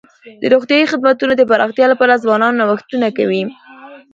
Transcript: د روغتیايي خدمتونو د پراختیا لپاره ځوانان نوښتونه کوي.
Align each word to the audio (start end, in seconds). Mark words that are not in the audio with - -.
د 0.41 0.43
روغتیايي 0.53 0.85
خدمتونو 0.91 1.33
د 1.37 1.41
پراختیا 1.49 1.85
لپاره 1.89 2.21
ځوانان 2.23 2.53
نوښتونه 2.59 3.07
کوي. 3.17 3.43